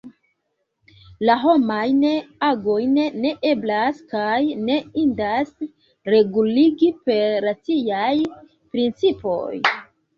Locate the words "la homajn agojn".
1.29-2.97